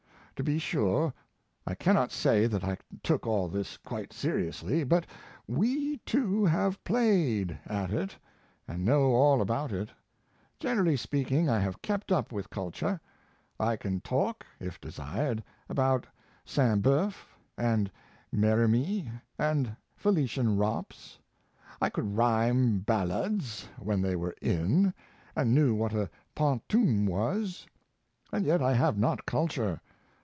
To 0.37 0.43
be 0.43 0.57
sure, 0.57 1.13
I 1.67 1.75
cannot 1.75 2.11
say 2.11 2.47
that 2.47 2.63
I 2.63 2.75
took 3.03 3.27
all 3.27 3.47
this 3.47 3.77
quite 3.77 4.11
seriously, 4.11 4.83
but 4.83 5.05
"we, 5.45 5.97
too, 5.97 6.45
have 6.45 6.83
played" 6.83 7.59
at 7.67 7.91
it, 7.91 8.17
and 8.67 8.83
know 8.83 9.13
all 9.13 9.39
about 9.39 9.71
it. 9.71 9.89
Generally 10.59 10.97
speaking, 10.97 11.47
I 11.47 11.59
have 11.59 11.83
kept 11.83 12.11
up 12.11 12.31
with 12.31 12.49
culture. 12.49 12.99
I 13.59 13.75
can 13.75 13.99
talk 14.01 14.43
(if 14.59 14.81
desired) 14.81 15.43
about 15.69 16.07
Sainte 16.43 16.81
Beuve, 16.81 17.27
and 17.55 17.91
Merimee, 18.33 19.11
and 19.37 19.75
Felicien 19.95 20.57
Rops; 20.57 21.19
I 21.79 21.91
could 21.91 22.17
rhyme 22.17 22.79
"Ballades" 22.79 23.67
when 23.77 24.01
they 24.01 24.15
were 24.15 24.33
"in," 24.41 24.91
and 25.35 25.53
knew 25.53 25.75
what 25.75 25.93
a 25.93 26.09
"pantoom" 26.35 27.05
was.... 27.05 27.67
And 28.33 28.43
yet 28.43 28.63
I 28.63 28.73
have 28.73 28.97
not 28.97 29.27
culture. 29.27 29.79